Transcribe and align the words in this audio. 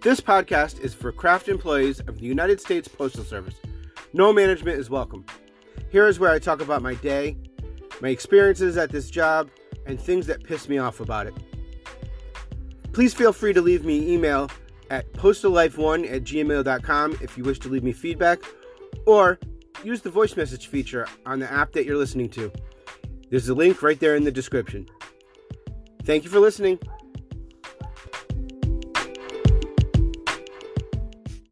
This 0.00 0.20
podcast 0.20 0.80
is 0.80 0.94
for 0.94 1.10
craft 1.10 1.48
employees 1.48 1.98
of 1.98 2.20
the 2.20 2.24
United 2.24 2.60
States 2.60 2.86
Postal 2.86 3.24
Service. 3.24 3.56
No 4.12 4.32
management 4.32 4.78
is 4.78 4.88
welcome. 4.88 5.26
Here 5.90 6.06
is 6.06 6.20
where 6.20 6.30
I 6.30 6.38
talk 6.38 6.60
about 6.60 6.82
my 6.82 6.94
day, 6.94 7.36
my 8.00 8.10
experiences 8.10 8.76
at 8.76 8.90
this 8.90 9.10
job, 9.10 9.50
and 9.86 10.00
things 10.00 10.28
that 10.28 10.44
piss 10.44 10.68
me 10.68 10.78
off 10.78 11.00
about 11.00 11.26
it. 11.26 11.34
Please 12.92 13.12
feel 13.12 13.32
free 13.32 13.52
to 13.52 13.60
leave 13.60 13.84
me 13.84 14.14
email 14.14 14.48
at 14.88 15.12
postallife1 15.14 16.08
at 16.08 16.22
gmail.com 16.22 17.18
if 17.20 17.36
you 17.36 17.42
wish 17.42 17.58
to 17.58 17.68
leave 17.68 17.82
me 17.82 17.90
feedback, 17.92 18.38
or 19.04 19.40
use 19.82 20.00
the 20.02 20.10
voice 20.10 20.36
message 20.36 20.68
feature 20.68 21.08
on 21.26 21.40
the 21.40 21.52
app 21.52 21.72
that 21.72 21.84
you're 21.84 21.96
listening 21.96 22.28
to. 22.28 22.52
There's 23.30 23.48
a 23.48 23.54
link 23.54 23.82
right 23.82 23.98
there 23.98 24.14
in 24.14 24.22
the 24.22 24.30
description. 24.30 24.86
Thank 26.04 26.22
you 26.22 26.30
for 26.30 26.38
listening. 26.38 26.78